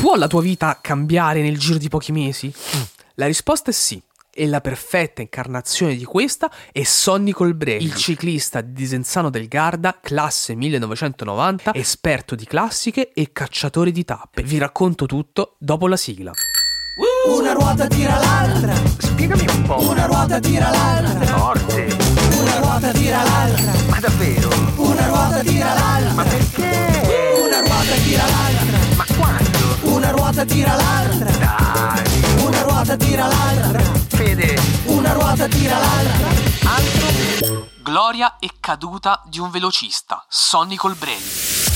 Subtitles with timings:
[0.00, 2.52] Può la tua vita cambiare nel giro di pochi mesi?
[3.14, 4.00] La risposta è sì.
[4.32, 9.98] E la perfetta incarnazione di questa è Sonny Colbrelli, il ciclista di Disenzano del Garda,
[10.00, 14.44] classe 1990, esperto di classiche e cacciatore di tappe.
[14.44, 16.30] Vi racconto tutto dopo la sigla.
[17.26, 19.88] Una ruota tira l'altra, Spiegami un po'.
[19.88, 21.96] una ruota tira l'altra, Forte.
[22.40, 24.48] una ruota tira l'altra, Ma davvero?
[24.76, 25.77] una ruota tira l'altra,
[30.38, 32.44] ruota tira l'altra, Dai.
[32.44, 34.60] una ruota tira l'altra, Fede.
[34.84, 36.28] una ruota tira l'altra.
[36.62, 37.68] Altro?
[37.82, 41.66] Gloria e caduta di un velocista, Sonny Colbrelli.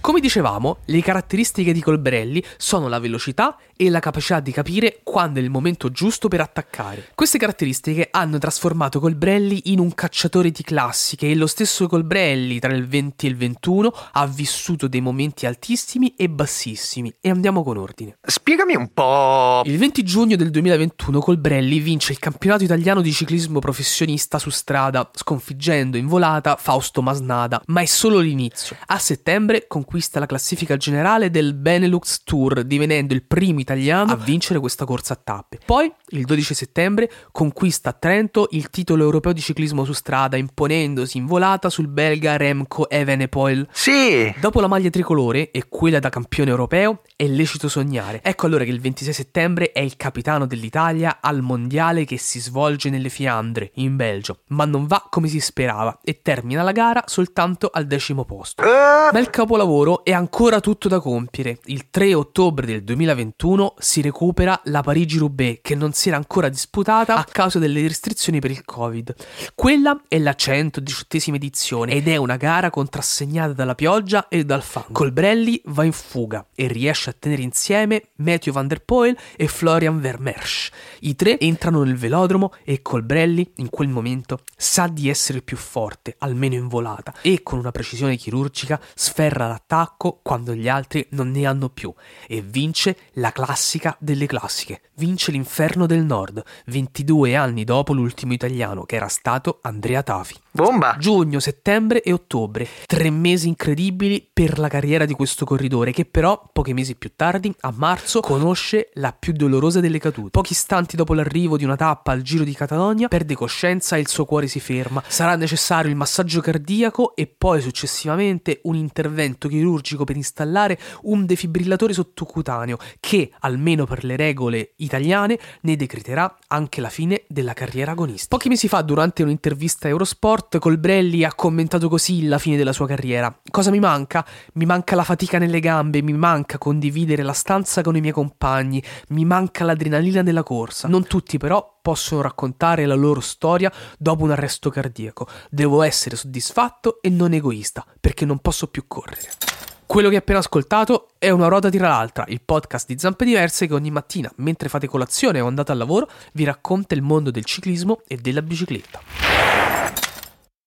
[0.00, 5.38] Come dicevamo, le caratteristiche di Colbrelli sono la velocità e la capacità di capire quando
[5.38, 7.10] è il momento giusto per attaccare.
[7.14, 12.72] Queste caratteristiche hanno trasformato Colbrelli in un cacciatore di classiche e lo stesso Colbrelli tra
[12.72, 17.76] il 20 e il 21 ha vissuto dei momenti altissimi e bassissimi e andiamo con
[17.76, 18.18] ordine.
[18.20, 19.62] Spiegami un po'.
[19.64, 25.08] Il 20 giugno del 2021 Colbrelli vince il campionato italiano di ciclismo professionista su strada,
[25.14, 28.76] sconfiggendo in volata Fausto Masnada, ma è solo l'inizio.
[28.86, 34.58] A settembre conquista la classifica generale del Benelux Tour, divenendo il primo italiano a vincere
[34.58, 35.58] questa corsa a tappe.
[35.64, 41.18] Poi, il 12 settembre, conquista a Trento il titolo europeo di ciclismo su strada, imponendosi
[41.18, 43.68] in volata sul belga Remco Evenepoel.
[43.70, 44.32] Sì.
[44.40, 48.20] Dopo la maglia tricolore e quella da campione europeo, è lecito sognare.
[48.22, 52.90] Ecco allora che il 26 settembre è il capitano dell'Italia al mondiale che si svolge
[52.90, 57.70] nelle Fiandre, in Belgio, ma non va come si sperava e termina la gara soltanto
[57.72, 58.62] al decimo posto.
[58.62, 61.58] Eh, Ma il capolavoro è ancora tutto da compiere.
[61.64, 67.16] Il 3 ottobre del 2021 si recupera la Parigi-Roubaix che non si era ancora disputata
[67.16, 69.16] a causa delle restrizioni per il Covid.
[69.56, 74.92] Quella è la 118esima edizione ed è una gara contrassegnata dalla pioggia e dal fango.
[74.92, 80.00] Colbrelli va in fuga e riesce a tenere insieme Matthew Van Der Poel e Florian
[80.00, 80.70] Vermeersch.
[81.00, 86.14] I tre entrano nel velodromo e Colbrelli in quel momento sa di essere più forte,
[86.18, 91.44] almeno in volata, e con una precisione chirurgica sferra l'attacco quando gli altri non ne
[91.44, 91.92] hanno più
[92.28, 98.84] e vince la classica delle classiche, vince l'inferno del nord, 22 anni dopo l'ultimo italiano
[98.84, 100.36] che era stato Andrea Tafi.
[100.52, 100.96] bomba.
[100.98, 106.48] Giugno, settembre e ottobre, tre mesi incredibili per la carriera di questo corridore che però
[106.52, 110.30] pochi mesi più tardi, a marzo, conosce la più dolorosa delle cadute.
[110.30, 114.08] Pochi istanti dopo l'arrivo di una tappa al Giro di Catalogna, perde coscienza e il
[114.08, 115.02] suo cuore si ferma.
[115.06, 121.92] Sarà necessario il massaggio cardiaco e poi successivamente un intervento chirurgico per installare un defibrillatore
[121.92, 128.36] sottocutaneo che, almeno per le regole italiane, ne decreterà anche la fine della carriera agonistica.
[128.36, 132.86] Pochi mesi fa, durante un'intervista a Eurosport, Colbrelli ha commentato così la fine della sua
[132.86, 133.34] carriera.
[133.50, 134.26] Cosa mi manca?
[134.54, 138.82] Mi manca la fatica nelle gambe, mi manca condividere la stanza con i miei compagni,
[139.08, 140.88] mi manca l'adrenalina della corsa.
[140.88, 145.26] Non tutti però possono raccontare la loro storia dopo un arresto cardiaco.
[145.48, 149.47] Devo essere soddisfatto e non egoista, perché non posso più correre.
[149.88, 153.66] Quello che hai appena ascoltato è Una ruota tira l'altra, il podcast di Zampe Diverse
[153.66, 157.46] che ogni mattina, mentre fate colazione o andate al lavoro, vi racconta il mondo del
[157.46, 159.00] ciclismo e della bicicletta.